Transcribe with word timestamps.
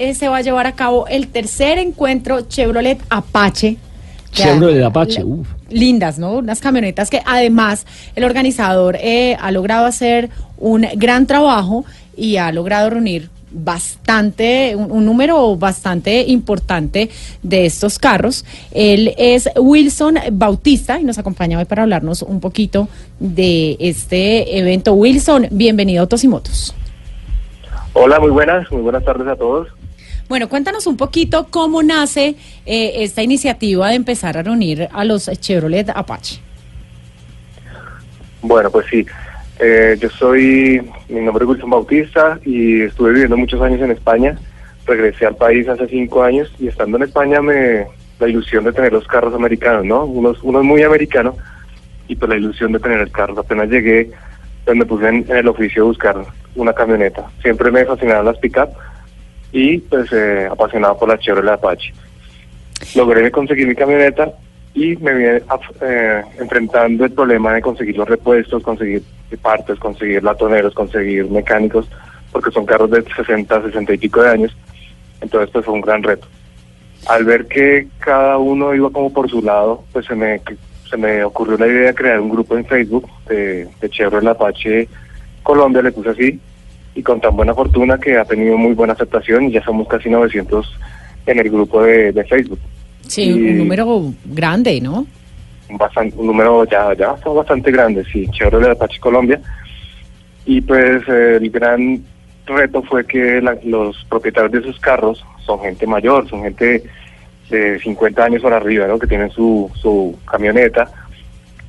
Eh, 0.00 0.14
se 0.14 0.28
va 0.28 0.38
a 0.38 0.40
llevar 0.40 0.66
a 0.66 0.72
cabo 0.72 1.06
el 1.08 1.28
tercer 1.28 1.76
encuentro 1.78 2.40
Chevrolet 2.40 2.98
Apache. 3.10 3.76
Chevrolet 4.32 4.82
Apache, 4.82 5.18
la- 5.18 5.26
uf. 5.26 5.46
Lindas, 5.68 6.18
¿no? 6.18 6.38
Unas 6.38 6.60
camionetas 6.60 7.10
que 7.10 7.20
además 7.26 7.84
el 8.16 8.24
organizador 8.24 8.96
eh, 8.96 9.36
ha 9.38 9.50
logrado 9.50 9.84
hacer 9.84 10.30
un 10.56 10.86
gran 10.96 11.26
trabajo 11.26 11.84
y 12.16 12.38
ha 12.38 12.50
logrado 12.50 12.88
reunir 12.88 13.28
bastante, 13.50 14.74
un, 14.74 14.90
un 14.90 15.04
número 15.04 15.54
bastante 15.56 16.22
importante 16.28 17.10
de 17.42 17.66
estos 17.66 17.98
carros. 17.98 18.46
Él 18.72 19.12
es 19.18 19.50
Wilson 19.54 20.14
Bautista 20.32 20.98
y 20.98 21.04
nos 21.04 21.18
acompaña 21.18 21.58
hoy 21.58 21.66
para 21.66 21.82
hablarnos 21.82 22.22
un 22.22 22.40
poquito 22.40 22.88
de 23.18 23.76
este 23.80 24.58
evento. 24.58 24.94
Wilson, 24.94 25.48
bienvenido 25.50 26.00
a 26.00 26.02
Autos 26.04 26.24
y 26.24 26.28
Motos. 26.28 26.74
Hola, 27.92 28.18
muy 28.18 28.30
buenas, 28.30 28.70
muy 28.72 28.80
buenas 28.80 29.04
tardes 29.04 29.28
a 29.28 29.36
todos. 29.36 29.68
Bueno, 30.30 30.48
cuéntanos 30.48 30.86
un 30.86 30.96
poquito 30.96 31.48
cómo 31.50 31.82
nace 31.82 32.36
eh, 32.64 33.02
esta 33.02 33.20
iniciativa 33.20 33.88
de 33.88 33.96
empezar 33.96 34.38
a 34.38 34.44
reunir 34.44 34.88
a 34.92 35.04
los 35.04 35.28
Chevrolet 35.40 35.90
Apache. 35.92 36.40
Bueno, 38.40 38.70
pues 38.70 38.86
sí, 38.88 39.04
eh, 39.58 39.96
yo 39.98 40.08
soy, 40.08 40.88
mi 41.08 41.20
nombre 41.20 41.42
es 41.42 41.50
Wilson 41.50 41.70
Bautista 41.70 42.38
y 42.44 42.82
estuve 42.82 43.10
viviendo 43.10 43.36
muchos 43.36 43.60
años 43.60 43.80
en 43.80 43.90
España. 43.90 44.38
Regresé 44.86 45.26
al 45.26 45.34
país 45.34 45.66
hace 45.66 45.88
cinco 45.88 46.22
años 46.22 46.48
y 46.60 46.68
estando 46.68 46.96
en 46.98 47.02
España 47.02 47.42
me 47.42 47.86
la 48.20 48.28
ilusión 48.28 48.62
de 48.62 48.72
tener 48.72 48.92
los 48.92 49.08
carros 49.08 49.34
americanos, 49.34 49.84
¿no? 49.84 50.04
Unos, 50.04 50.44
muy 50.44 50.84
americanos 50.84 51.34
y 52.06 52.14
pues 52.14 52.28
la 52.28 52.36
ilusión 52.36 52.70
de 52.70 52.78
tener 52.78 53.00
el 53.00 53.10
carro. 53.10 53.36
Apenas 53.36 53.68
llegué, 53.68 54.12
pues 54.64 54.76
me 54.76 54.86
puse 54.86 55.08
en, 55.08 55.26
en 55.28 55.38
el 55.38 55.48
oficio 55.48 55.82
de 55.82 55.88
buscar 55.88 56.24
una 56.54 56.72
camioneta. 56.72 57.28
Siempre 57.42 57.72
me 57.72 57.84
fascinaron 57.84 58.26
las 58.26 58.38
pick-up 58.38 58.68
y 59.52 59.78
pues 59.78 60.12
eh, 60.12 60.48
apasionado 60.50 60.96
por 60.98 61.08
la 61.08 61.18
Chevrolet 61.18 61.54
Apache. 61.54 61.92
logré 62.94 63.30
conseguir 63.30 63.66
mi 63.66 63.74
camioneta 63.74 64.32
y 64.74 64.96
me 64.96 65.14
vine 65.14 65.42
eh, 65.80 66.22
enfrentando 66.38 67.04
el 67.04 67.12
problema 67.12 67.52
de 67.52 67.62
conseguir 67.62 67.96
los 67.96 68.08
repuestos, 68.08 68.62
conseguir 68.62 69.02
partes, 69.42 69.78
conseguir 69.78 70.22
latoneros, 70.22 70.74
conseguir 70.74 71.28
mecánicos, 71.30 71.88
porque 72.30 72.50
son 72.50 72.66
carros 72.66 72.90
de 72.90 73.02
60, 73.02 73.62
60 73.62 73.94
y 73.94 73.98
pico 73.98 74.22
de 74.22 74.30
años. 74.30 74.56
Entonces, 75.20 75.50
pues 75.52 75.64
fue 75.64 75.74
un 75.74 75.80
gran 75.80 76.02
reto. 76.02 76.26
Al 77.06 77.24
ver 77.24 77.46
que 77.46 77.88
cada 77.98 78.38
uno 78.38 78.74
iba 78.74 78.90
como 78.90 79.12
por 79.12 79.28
su 79.28 79.42
lado, 79.42 79.84
pues 79.92 80.06
se 80.06 80.14
me, 80.14 80.40
se 80.88 80.96
me 80.96 81.24
ocurrió 81.24 81.58
la 81.58 81.66
idea 81.66 81.86
de 81.88 81.94
crear 81.94 82.20
un 82.20 82.30
grupo 82.30 82.56
en 82.56 82.64
Facebook 82.64 83.08
de, 83.28 83.68
de 83.80 83.90
Chevrolet 83.90 84.30
Apache 84.30 84.88
Colombia, 85.42 85.82
le 85.82 85.92
puse 85.92 86.10
así, 86.10 86.40
y 86.94 87.02
con 87.02 87.20
tan 87.20 87.36
buena 87.36 87.54
fortuna 87.54 87.98
que 87.98 88.16
ha 88.18 88.24
tenido 88.24 88.56
muy 88.58 88.74
buena 88.74 88.92
aceptación 88.94 89.44
y 89.44 89.52
ya 89.52 89.62
somos 89.64 89.86
casi 89.88 90.08
900 90.10 90.78
en 91.26 91.38
el 91.38 91.50
grupo 91.50 91.82
de, 91.82 92.12
de 92.12 92.24
Facebook. 92.24 92.58
Sí, 93.06 93.22
Y- 93.24 93.32
un 93.50 93.58
número 93.58 94.02
grande, 94.24 94.80
¿no? 94.80 95.06
un, 95.68 95.78
bastan- 95.78 96.12
un 96.16 96.26
número 96.26 96.64
ya 96.64 96.92
ya 96.94 97.12
bastante 97.32 97.70
grande, 97.70 98.04
sí, 98.12 98.26
Chevrolet 98.32 98.70
Apache 98.70 98.98
Colombia. 98.98 99.40
Y 100.44 100.60
pues 100.62 101.02
eh, 101.08 101.38
el 101.40 101.48
gran 101.50 102.02
reto 102.46 102.82
fue 102.82 103.06
que 103.06 103.40
la- 103.40 103.56
los 103.64 104.04
propietarios 104.08 104.52
de 104.52 104.58
esos 104.60 104.80
carros 104.80 105.24
son 105.46 105.60
gente 105.60 105.86
mayor, 105.86 106.28
son 106.28 106.42
gente 106.42 106.82
de 107.50 107.78
50 107.80 108.24
años 108.24 108.42
para 108.42 108.56
arriba, 108.56 108.86
¿no? 108.88 108.98
que 108.98 109.06
tienen 109.06 109.30
su, 109.30 109.70
su 109.74 110.16
camioneta, 110.28 110.90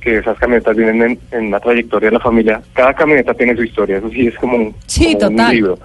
que 0.02 0.18
esas 0.18 0.36
camionetas 0.38 0.76
vienen 0.76 1.02
en, 1.02 1.18
en 1.30 1.46
una 1.46 1.60
trayectoria 1.60 2.08
de 2.10 2.14
la 2.16 2.20
familia. 2.20 2.60
Cada 2.72 2.92
camioneta 2.94 3.32
tiene 3.34 3.54
su 3.56 3.62
historia, 3.62 3.98
eso 3.98 4.10
sí 4.10 4.26
es 4.26 4.34
como 4.36 4.56
un, 4.56 4.74
Sí, 4.86 5.14
como 5.14 5.28
un 5.28 5.36
total. 5.36 5.54
libro. 5.54 5.78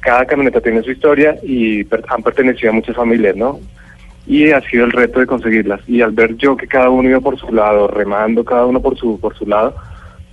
Cada 0.00 0.24
camioneta 0.26 0.60
tiene 0.60 0.82
su 0.82 0.90
historia 0.90 1.36
y 1.42 1.84
per- 1.84 2.04
han 2.08 2.22
pertenecido 2.22 2.70
a 2.70 2.74
muchas 2.74 2.96
familias, 2.96 3.36
¿no? 3.36 3.60
y 4.26 4.50
ha 4.52 4.60
sido 4.62 4.86
el 4.86 4.92
reto 4.92 5.20
de 5.20 5.26
conseguirlas. 5.26 5.82
Y 5.86 6.00
al 6.00 6.12
ver 6.12 6.34
yo 6.36 6.56
que 6.56 6.66
cada 6.66 6.88
uno 6.88 7.10
iba 7.10 7.20
por 7.20 7.38
su 7.38 7.52
lado, 7.52 7.88
remando 7.88 8.42
cada 8.42 8.64
uno 8.64 8.80
por 8.80 8.96
su 8.96 9.20
por 9.20 9.36
su 9.36 9.44
lado, 9.46 9.76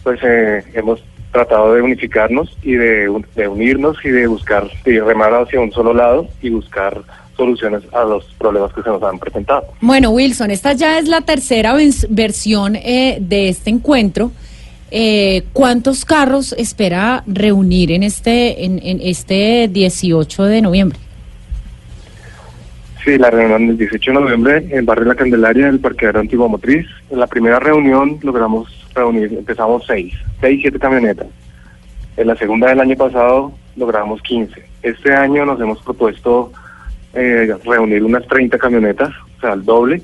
pues 0.03 0.17
eh, 0.23 0.63
hemos 0.73 1.03
tratado 1.33 1.73
de 1.73 1.81
unificarnos 1.81 2.57
y 2.63 2.75
de, 2.75 3.11
de 3.35 3.47
unirnos 3.49 3.97
y 4.05 4.09
de 4.09 4.27
buscar, 4.27 4.63
de 4.85 5.01
remar 5.01 5.33
hacia 5.33 5.59
un 5.59 5.73
solo 5.73 5.93
lado 5.93 6.29
y 6.41 6.49
buscar 6.51 7.01
soluciones 7.41 7.81
a 7.91 8.03
los 8.03 8.25
problemas 8.37 8.71
que 8.73 8.83
se 8.83 8.89
nos 8.89 9.01
han 9.01 9.17
presentado. 9.17 9.63
Bueno, 9.81 10.11
Wilson, 10.11 10.51
esta 10.51 10.73
ya 10.73 10.99
es 10.99 11.07
la 11.07 11.21
tercera 11.21 11.75
versión 12.09 12.75
eh, 12.75 13.17
de 13.19 13.49
este 13.49 13.71
encuentro. 13.71 14.31
Eh, 14.91 15.43
¿Cuántos 15.53 16.05
carros 16.05 16.53
espera 16.53 17.23
reunir 17.25 17.91
en 17.91 18.03
este, 18.03 18.65
en, 18.65 18.79
en 18.83 18.99
este 19.01 19.69
18 19.71 20.43
de 20.43 20.61
noviembre? 20.61 20.99
Sí, 23.03 23.17
la 23.17 23.31
reunión 23.31 23.67
del 23.67 23.77
18 23.79 24.11
de 24.11 24.19
noviembre 24.19 24.57
en 24.57 24.77
el 24.77 24.85
barrio 24.85 25.05
La 25.05 25.15
Candelaria 25.15 25.65
del 25.65 25.79
parqueadero 25.79 26.19
Antigua 26.19 26.47
Motriz. 26.47 26.85
En 27.09 27.19
la 27.19 27.25
primera 27.25 27.59
reunión 27.59 28.19
logramos 28.21 28.69
reunir, 28.93 29.33
empezamos 29.33 29.83
seis, 29.87 30.13
seis, 30.39 30.59
siete 30.61 30.77
camionetas. 30.77 31.27
En 32.17 32.27
la 32.27 32.35
segunda 32.35 32.69
del 32.69 32.81
año 32.81 32.95
pasado 32.95 33.53
logramos 33.75 34.21
15. 34.21 34.63
Este 34.83 35.13
año 35.13 35.45
nos 35.45 35.59
hemos 35.59 35.81
propuesto 35.81 36.51
eh, 37.13 37.53
reunir 37.63 38.03
unas 38.03 38.25
30 38.27 38.57
camionetas, 38.57 39.09
o 39.37 39.41
sea, 39.41 39.53
el 39.53 39.63
doble, 39.63 40.01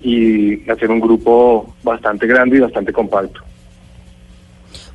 y 0.00 0.68
hacer 0.70 0.90
un 0.90 1.00
grupo 1.00 1.74
bastante 1.82 2.26
grande 2.26 2.56
y 2.56 2.60
bastante 2.60 2.92
compacto. 2.92 3.40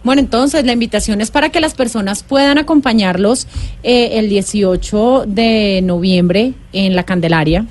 Bueno, 0.04 0.22
entonces 0.22 0.66
la 0.66 0.74
invitación 0.74 1.22
es 1.22 1.32
para 1.32 1.50
que 1.50 1.60
las 1.60 1.74
personas 1.74 2.24
puedan 2.24 2.58
acompañarlos 2.58 3.48
eh, 3.84 4.20
el 4.20 4.30
18 4.30 5.26
de 5.28 5.82
noviembre 5.84 6.54
en 6.72 6.96
la 6.96 7.04
Candelaria, 7.04 7.66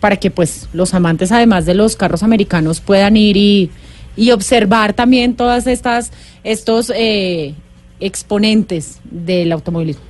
para 0.00 0.16
que 0.16 0.30
pues 0.30 0.68
los 0.72 0.94
amantes, 0.94 1.32
además 1.32 1.66
de 1.66 1.74
los 1.74 1.96
carros 1.96 2.22
americanos, 2.22 2.80
puedan 2.80 3.16
ir 3.16 3.36
y, 3.36 3.70
y 4.16 4.30
observar 4.32 4.92
también 4.92 5.34
todas 5.34 5.66
estas 5.66 6.12
estos 6.44 6.92
eh, 6.94 7.54
exponentes 8.00 9.00
del 9.04 9.52
automovilismo. 9.52 10.02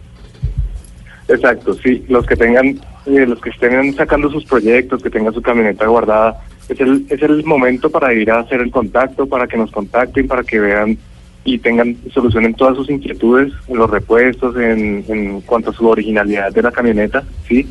Exacto, 1.28 1.74
sí, 1.74 2.04
los 2.08 2.26
que 2.26 2.36
tengan, 2.36 2.80
eh, 3.06 3.26
los 3.26 3.40
que 3.40 3.50
estén 3.50 3.94
sacando 3.94 4.30
sus 4.30 4.44
proyectos, 4.44 5.02
que 5.02 5.10
tengan 5.10 5.34
su 5.34 5.42
camioneta 5.42 5.86
guardada, 5.86 6.40
es 6.68 6.80
el, 6.80 7.06
es 7.08 7.22
el 7.22 7.44
momento 7.44 7.90
para 7.90 8.12
ir 8.14 8.30
a 8.30 8.40
hacer 8.40 8.60
el 8.60 8.70
contacto, 8.70 9.26
para 9.26 9.46
que 9.46 9.56
nos 9.56 9.70
contacten, 9.70 10.28
para 10.28 10.42
que 10.42 10.60
vean 10.60 10.96
y 11.44 11.58
tengan 11.58 11.96
solucionen 12.12 12.54
todas 12.54 12.76
sus 12.76 12.88
inquietudes 12.88 13.52
en 13.66 13.76
los 13.76 13.90
repuestos, 13.90 14.54
en, 14.56 15.04
en 15.08 15.40
cuanto 15.40 15.70
a 15.70 15.74
su 15.74 15.88
originalidad 15.88 16.52
de 16.52 16.62
la 16.62 16.70
camioneta, 16.70 17.24
sí, 17.48 17.68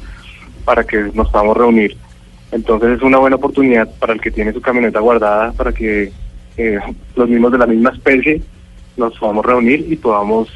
para 0.66 0.84
que 0.84 1.10
nos 1.14 1.30
podamos 1.30 1.56
reunir. 1.56 1.96
Entonces 2.52 2.98
es 2.98 3.02
una 3.02 3.18
buena 3.18 3.38
oportunidad 3.38 3.90
para 3.98 4.14
el 4.14 4.20
que 4.20 4.32
tiene 4.32 4.52
su 4.52 4.62
camioneta 4.62 5.00
guardada, 5.00 5.54
para 5.54 5.72
que 5.72 6.12
eh, 6.58 6.80
los 7.16 7.30
mismos 7.30 7.52
de 7.54 7.58
la 7.58 7.66
misma 7.66 7.92
especie 7.92 8.42
nos 8.98 9.18
podamos 9.18 9.46
reunir 9.46 9.86
y 9.90 9.96
podamos 9.96 10.50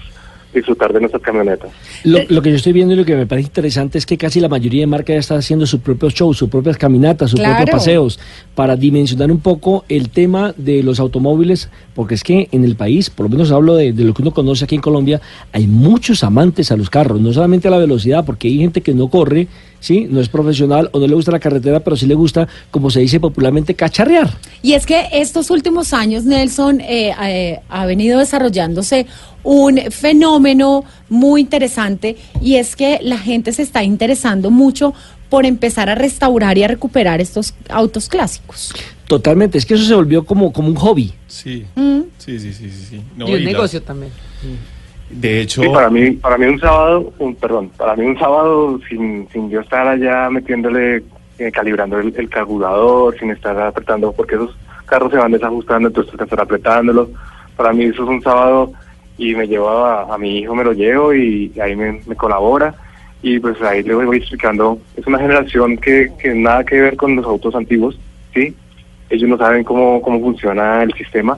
disfrutar 0.60 0.92
de 0.94 1.00
nuestras 1.00 1.22
camionetas. 1.22 1.70
Lo, 2.04 2.20
lo 2.28 2.42
que 2.42 2.50
yo 2.50 2.56
estoy 2.56 2.74
viendo 2.74 2.94
y 2.94 2.98
lo 2.98 3.06
que 3.06 3.16
me 3.16 3.26
parece 3.26 3.48
interesante 3.48 3.98
es 3.98 4.06
que 4.06 4.18
casi 4.18 4.40
la 4.40 4.50
mayoría 4.50 4.82
de 4.82 4.88
marcas 4.88 5.14
ya 5.16 5.20
está 5.20 5.36
haciendo 5.36 5.66
su 5.66 5.80
propio 5.80 6.10
show, 6.10 6.34
sus 6.34 6.50
propias 6.50 6.78
caminatas, 6.78 7.32
sus 7.32 7.40
Claro. 7.40 7.58
propios 7.58 7.76
paseos, 7.76 8.20
para 8.56 8.76
dimensionar 8.76 9.32
un 9.32 9.40
poco 9.40 9.86
el 9.90 10.10
tema 10.10 10.54
de 10.58 10.82
los 10.84 11.00
automóviles, 11.00 11.70
porque 11.94 12.16
es 12.16 12.24
que 12.24 12.48
en 12.52 12.64
el 12.64 12.76
país, 12.76 13.10
por 13.10 13.26
lo 13.26 13.30
menos 13.30 13.52
hablo 13.52 13.76
de, 13.76 13.94
de 13.94 14.04
lo 14.04 14.14
que 14.14 14.22
uno 14.22 14.32
conoce 14.32 14.66
aquí 14.66 14.76
en 14.76 14.82
Colombia, 14.82 15.22
hay 15.52 15.68
muchos 15.68 16.24
amantes 16.24 16.72
a 16.72 16.78
los 16.78 16.90
carros, 16.90 17.20
no 17.22 17.32
solamente 17.34 17.68
a 17.68 17.72
la 17.72 17.78
velocidad, 17.78 18.26
porque 18.26 18.48
hay 18.48 18.58
gente 18.58 18.82
que 18.82 18.94
no 18.94 19.08
corre, 19.10 19.48
¿sí? 19.80 20.08
no 20.10 20.20
es 20.22 20.30
profesional 20.30 20.90
o 20.94 21.00
no 21.00 21.08
le 21.08 21.14
gusta 21.16 21.32
la 21.32 21.40
carretera, 21.40 21.80
pero 21.82 21.96
sí 21.96 22.06
le 22.08 22.16
gusta, 22.16 22.48
como 22.72 22.90
se 22.90 23.02
dice 23.02 23.20
popularmente, 23.20 23.74
cacharrear. 23.76 24.30
Y 24.62 24.74
es 24.74 24.86
que 24.86 25.06
estos 25.14 25.50
últimos 25.52 25.94
años, 25.94 26.24
Nelson, 26.26 26.82
eh, 26.82 27.14
eh, 27.24 27.60
ha 27.70 27.86
venido 27.86 28.20
desarrollándose 28.20 29.06
un 29.46 29.78
fenómeno 29.92 30.84
muy 31.08 31.40
interesante 31.42 32.18
y 32.42 32.56
es 32.56 32.76
que 32.76 33.00
la 33.02 33.18
gente 33.18 33.54
se 33.54 33.62
está 33.62 33.84
interesando 33.84 34.52
mucho 34.52 34.94
por 35.30 35.46
empezar 35.46 35.90
a 35.90 35.96
restaurar 35.96 36.58
y 36.58 36.64
a 36.64 36.68
recuperar 36.68 37.22
estos 37.22 37.54
autos 37.70 38.10
clásicos. 38.10 38.74
Totalmente, 39.08 39.58
es 39.58 39.66
que 39.66 39.76
eso 39.76 39.86
se 39.86 39.94
volvió 39.96 40.26
como, 40.26 40.52
como 40.52 40.68
un 40.68 40.76
hobby. 40.76 41.14
Sí, 41.28 41.66
Mm. 41.76 42.02
sí, 42.18 42.40
sí, 42.40 42.54
sí, 42.54 42.70
sí. 42.72 42.86
sí. 42.90 43.02
No, 43.16 43.28
y 43.30 43.36
un 43.36 43.42
y 43.42 43.46
negocio 43.46 43.82
también. 43.82 44.12
De 45.10 45.42
hecho, 45.42 45.62
Sí, 45.62 45.70
para 45.70 45.90
mí, 45.90 46.12
para 46.12 46.38
mí 46.38 46.46
un 46.48 46.60
sábado, 46.60 47.14
un, 47.20 47.36
perdón, 47.36 47.70
para 47.78 47.96
mí 47.96 48.04
un 48.06 48.18
sábado 48.18 48.80
sin, 48.90 49.28
sin 49.32 49.50
yo 49.52 49.62
estar 49.62 49.88
allá 49.88 50.30
metiéndole, 50.32 51.04
eh, 51.38 51.52
calibrando 51.52 52.00
el, 52.00 52.14
el 52.18 52.30
carburador, 52.30 53.16
sin 53.20 53.30
estar 53.30 53.60
apretando, 53.62 54.12
porque 54.12 54.36
esos 54.36 54.56
carros 54.88 55.12
se 55.12 55.18
van 55.18 55.32
desajustando, 55.32 55.88
entonces 55.90 56.12
tengo 56.12 56.18
que 56.20 56.24
estar 56.26 56.42
apretándolos. 56.42 57.10
Para 57.56 57.72
mí 57.74 57.86
eso 57.86 58.04
es 58.04 58.10
un 58.10 58.22
sábado 58.24 58.74
y 59.18 59.34
me 59.36 59.48
llevo 59.48 59.70
a, 59.70 60.18
mi 60.18 60.40
hijo, 60.40 60.56
me 60.56 60.64
lo 60.64 60.74
llevo 60.74 61.14
y 61.14 61.52
ahí 61.62 61.76
me, 61.76 62.02
me 62.06 62.16
colabora 62.16 62.74
y 63.24 63.40
pues 63.40 63.62
ahí 63.62 63.82
le 63.84 63.96
voy 63.96 64.18
explicando. 64.18 64.78
Es 64.96 65.08
una 65.08 65.18
generación 65.20 65.78
que, 65.78 66.12
que 66.20 66.34
nada 66.34 66.64
que 66.64 66.80
ver 66.82 66.96
con 66.98 67.16
los 67.16 67.26
autos 67.26 67.56
antiguos, 67.56 67.98
¿sí? 68.34 68.54
Ellos 69.10 69.30
no 69.30 69.38
saben 69.38 69.64
cómo, 69.64 70.02
cómo 70.02 70.20
funciona 70.20 70.84
el 70.84 70.94
sistema 70.94 71.38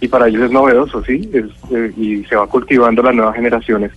y 0.00 0.08
para 0.08 0.28
ellos 0.28 0.42
es 0.42 0.50
novedoso, 0.50 1.02
¿sí? 1.04 1.28
Es, 1.32 1.44
eh, 1.72 1.92
y 1.96 2.24
se 2.24 2.36
va 2.36 2.46
cultivando 2.46 3.02
las 3.02 3.14
nuevas 3.14 3.34
generaciones 3.36 3.90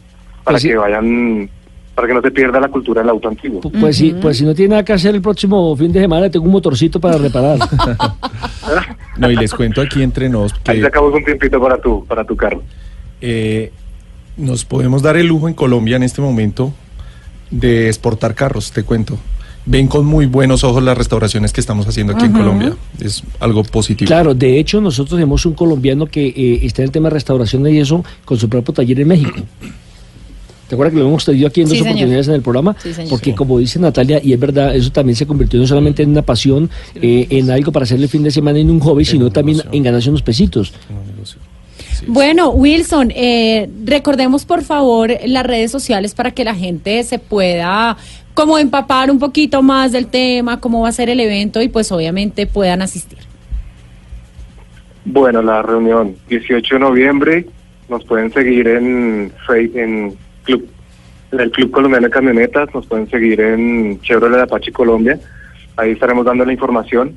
para 0.44 0.54
Pues 0.56 0.62
sí. 0.62 0.70
que 0.70 0.78
vayan, 0.78 1.50
para 1.94 2.08
que 2.08 2.14
no 2.14 2.22
se 2.22 2.32
pierda 2.32 2.60
la 2.60 2.70
cultura 2.70 3.02
del 3.02 3.10
auto 3.10 3.28
antiguo. 3.28 3.60
Pu- 3.62 3.72
Pues, 3.80 3.98
sí, 3.98 4.16
pues 4.22 4.38
si 4.38 4.46
no 4.46 4.56
tiene 4.56 4.70
nada 4.72 4.86
que 4.86 4.94
hacer 4.94 5.14
el 5.14 5.22
próximo 5.22 5.76
fin 5.76 5.92
de 5.92 6.00
semana, 6.00 6.30
tengo 6.30 6.46
un 6.46 6.52
motorcito 6.54 7.00
para 7.02 7.18
reparar. 7.18 7.58
no, 9.18 9.30
y 9.32 9.36
les 9.36 9.54
cuento 9.54 9.82
aquí 9.82 10.02
entre 10.04 10.30
nos 10.30 10.54
Ahí 10.66 10.78
que 10.78 10.84
sacamos 10.84 11.14
un 11.14 11.24
tiempito 11.26 11.60
para 11.60 11.78
tu, 11.80 12.06
para 12.06 12.24
tu 12.24 12.36
carro. 12.36 12.62
Eh, 13.22 13.72
nos 14.38 14.66
podemos 14.66 15.02
dar 15.02 15.18
el 15.18 15.28
lujo 15.28 15.48
en 15.48 15.54
Colombia 15.54 15.96
en 15.96 16.04
este 16.04 16.22
momento 16.22 16.74
de 17.52 17.88
exportar 17.88 18.36
carros, 18.36 18.72
te 18.72 18.84
cuento. 18.84 19.18
Ven 19.66 19.88
con 19.88 20.06
muy 20.06 20.28
buenos 20.28 20.64
ojos 20.64 20.82
las 20.82 20.98
restauraciones 20.98 21.52
que 21.52 21.60
estamos 21.60 21.86
haciendo 21.88 22.14
aquí 22.14 22.26
en 22.26 22.32
Colombia. 22.32 22.74
Es 23.02 23.22
algo 23.40 23.64
positivo. 23.64 24.08
Claro, 24.08 24.34
de 24.34 24.60
hecho 24.60 24.80
nosotros 24.80 25.18
tenemos 25.18 25.46
un 25.46 25.54
colombiano 25.56 26.06
que 26.06 26.28
eh, 26.28 26.60
está 26.64 26.84
en 26.84 26.86
el 26.86 26.92
tema 26.92 27.10
de 27.10 27.16
restauración 27.16 27.68
y 27.68 27.78
eso 27.80 28.04
con 28.24 28.38
su 28.38 28.48
propio 28.48 28.74
taller 28.74 29.02
en 29.02 29.08
México. 29.10 29.42
¿Te 30.70 30.76
acuerdas 30.76 30.94
que 30.94 31.00
lo 31.00 31.08
hemos 31.08 31.24
tenido 31.26 31.48
aquí 31.48 31.62
en 31.62 31.68
Sí, 31.68 31.76
dos 31.76 31.78
señor. 31.80 31.92
oportunidades 31.92 32.28
en 32.30 32.34
el 32.36 32.42
programa? 32.42 32.76
Sí. 32.82 32.92
Porque 33.10 33.34
como 33.36 33.58
dice 33.60 33.80
Natalia, 33.80 34.22
y 34.24 34.32
es 34.34 34.40
verdad, 34.40 34.74
eso 34.76 34.92
también 34.92 35.16
se 35.16 35.26
convirtió 35.26 35.60
no 35.60 35.68
solamente 35.68 36.04
en 36.04 36.10
una 36.12 36.22
pasión, 36.22 36.70
eh, 36.96 37.28
en 37.30 37.50
algo 37.52 37.72
para 37.72 37.84
hacer 37.84 38.00
el 38.00 38.08
fin 38.10 38.24
de 38.24 38.32
semana 38.32 38.60
en 38.60 38.70
un 38.70 38.80
hobby, 38.80 39.04
sino 39.06 39.30
también 39.32 39.62
en 39.72 39.84
ganarse 39.84 40.10
unos 40.10 40.22
pesitos. 40.22 40.74
Bueno, 42.06 42.52
Wilson, 42.52 43.12
eh, 43.16 43.70
recordemos 43.86 44.46
por 44.46 44.64
favor 44.64 45.10
las 45.26 45.46
redes 45.46 45.72
sociales 45.72 46.14
para 46.14 46.32
que 46.32 46.44
la 46.44 46.54
gente 46.54 47.04
se 47.04 47.18
pueda 47.20 47.98
como 48.34 48.60
empapar 48.60 49.10
un 49.10 49.18
poquito 49.18 49.64
más 49.64 49.92
del 49.92 50.08
tema, 50.08 50.60
cómo 50.60 50.82
va 50.82 50.90
a 50.90 50.92
ser 50.92 51.10
el 51.10 51.20
evento 51.20 51.62
y 51.62 51.70
pues 51.70 51.92
obviamente 51.92 52.46
puedan 52.46 52.84
asistir. 52.84 53.18
Bueno, 55.06 55.42
la 55.42 55.62
reunión 55.62 56.16
18 56.30 56.76
de 56.76 56.80
noviembre 56.80 57.46
nos 57.90 58.04
pueden 58.04 58.32
seguir 58.32 58.68
en 58.68 59.32
en 59.50 60.16
club 60.44 60.70
en 61.32 61.40
el 61.40 61.52
Club 61.52 61.72
Colombiano 61.72 62.08
de 62.08 62.12
Camionetas, 62.12 62.74
nos 62.74 62.86
pueden 62.86 63.10
seguir 63.10 63.42
en 63.42 64.00
Chevrolet 64.02 64.42
Apache 64.42 64.72
Colombia. 64.72 65.20
Ahí 65.76 65.92
estaremos 65.92 66.26
dando 66.26 66.46
la 66.46 66.54
información. 66.54 67.16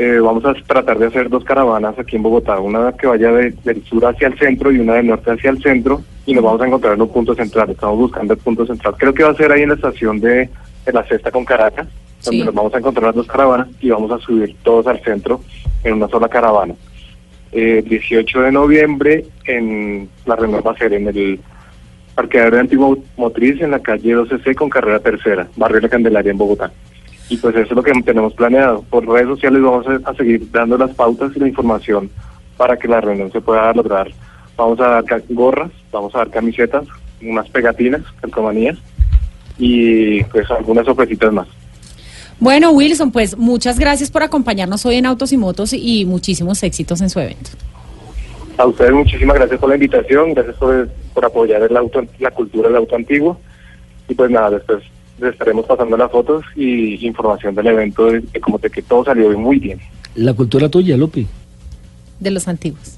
Eh, 0.00 0.20
vamos 0.20 0.44
a 0.44 0.54
tratar 0.54 0.96
de 0.98 1.06
hacer 1.06 1.28
dos 1.28 1.42
caravanas 1.44 1.98
aquí 1.98 2.14
en 2.14 2.22
Bogotá, 2.22 2.60
una 2.60 2.92
que 2.92 3.08
vaya 3.08 3.32
de- 3.32 3.50
del 3.64 3.82
sur 3.84 4.06
hacia 4.06 4.28
el 4.28 4.38
centro 4.38 4.70
y 4.70 4.78
una 4.78 4.94
del 4.94 5.08
norte 5.08 5.32
hacia 5.32 5.50
el 5.50 5.60
centro 5.60 6.00
y 6.24 6.34
nos 6.34 6.44
vamos 6.44 6.60
a 6.62 6.66
encontrar 6.68 6.94
en 6.94 7.02
un 7.02 7.08
punto 7.12 7.34
central. 7.34 7.70
Estamos 7.70 7.98
buscando 7.98 8.32
el 8.34 8.38
punto 8.38 8.64
central. 8.64 8.94
Creo 8.96 9.12
que 9.12 9.24
va 9.24 9.30
a 9.30 9.34
ser 9.34 9.50
ahí 9.50 9.62
en 9.62 9.70
la 9.70 9.74
estación 9.74 10.20
de, 10.20 10.48
de 10.86 10.92
la 10.92 11.02
Cesta 11.04 11.32
con 11.32 11.44
Caracas, 11.44 11.88
donde 12.24 12.38
Sí. 12.40 12.44
nos 12.44 12.54
vamos 12.54 12.72
a 12.74 12.78
encontrar 12.78 13.06
las 13.06 13.14
dos 13.16 13.26
caravanas 13.26 13.66
y 13.80 13.90
vamos 13.90 14.12
a 14.12 14.18
subir 14.18 14.54
todos 14.62 14.86
al 14.86 15.00
centro 15.02 15.40
en 15.82 15.94
una 15.94 16.06
sola 16.06 16.28
caravana. 16.28 16.74
Eh, 17.50 17.82
18 17.84 18.42
de 18.42 18.52
noviembre 18.52 19.24
en 19.46 20.08
la 20.26 20.36
reunión 20.36 20.62
va 20.64 20.72
a 20.72 20.76
ser 20.78 20.92
en 20.92 21.08
el 21.08 21.40
parqueadero 22.14 22.54
de 22.56 22.60
Antigua 22.60 22.96
Motriz 23.16 23.60
en 23.60 23.72
la 23.72 23.80
calle 23.80 24.14
12C 24.14 24.54
con 24.54 24.68
carrera 24.70 25.00
tercera, 25.00 25.48
barrio 25.56 25.80
La 25.80 25.88
Candelaria 25.88 26.30
en 26.30 26.38
Bogotá. 26.38 26.70
Y 27.28 27.36
pues 27.36 27.54
eso 27.56 27.68
es 27.70 27.76
lo 27.76 27.82
que 27.82 27.92
tenemos 28.02 28.32
planeado. 28.34 28.82
Por 28.88 29.06
redes 29.06 29.28
sociales 29.28 29.62
vamos 29.62 29.86
a, 29.86 30.10
a 30.10 30.14
seguir 30.14 30.50
dando 30.50 30.78
las 30.78 30.94
pautas 30.94 31.32
y 31.34 31.40
la 31.40 31.48
información 31.48 32.10
para 32.56 32.76
que 32.76 32.88
la 32.88 33.00
reunión 33.00 33.30
se 33.30 33.40
pueda 33.40 33.72
lograr. 33.72 34.10
Vamos 34.56 34.80
a 34.80 35.02
dar 35.02 35.22
gorras, 35.28 35.70
vamos 35.92 36.14
a 36.14 36.18
dar 36.18 36.30
camisetas, 36.30 36.84
unas 37.22 37.48
pegatinas, 37.48 38.02
calcomanías 38.20 38.78
y 39.58 40.22
pues 40.24 40.50
algunas 40.50 40.84
sorpresitas 40.84 41.32
más. 41.32 41.48
Bueno, 42.40 42.70
Wilson, 42.70 43.10
pues 43.10 43.36
muchas 43.36 43.78
gracias 43.78 44.10
por 44.10 44.22
acompañarnos 44.22 44.86
hoy 44.86 44.96
en 44.96 45.06
Autos 45.06 45.32
y 45.32 45.36
Motos 45.36 45.72
y 45.72 46.04
muchísimos 46.04 46.62
éxitos 46.62 47.00
en 47.00 47.10
su 47.10 47.18
evento. 47.18 47.50
A 48.56 48.66
ustedes 48.66 48.92
muchísimas 48.92 49.36
gracias 49.36 49.58
por 49.58 49.68
la 49.68 49.74
invitación, 49.74 50.34
gracias 50.34 50.56
por, 50.56 50.88
por 51.14 51.24
apoyar 51.24 51.62
el 51.62 51.76
auto, 51.76 52.04
la 52.18 52.30
cultura 52.30 52.68
del 52.68 52.78
auto 52.78 52.96
antiguo. 52.96 53.40
Y 54.08 54.14
pues 54.14 54.30
nada, 54.30 54.50
después 54.50 54.82
les 55.20 55.32
estaremos 55.32 55.66
pasando 55.66 55.96
las 55.96 56.10
fotos 56.10 56.44
y 56.56 57.06
información 57.06 57.54
del 57.54 57.66
evento, 57.68 58.06
de, 58.06 58.20
de 58.20 58.40
como 58.40 58.58
de 58.58 58.70
que 58.70 58.82
todo 58.82 59.04
salió 59.04 59.36
muy 59.38 59.58
bien. 59.58 59.80
La 60.14 60.34
cultura 60.34 60.68
tuya, 60.68 60.96
Lupi. 60.96 61.26
De 62.20 62.30
los 62.30 62.48
antiguos. 62.48 62.97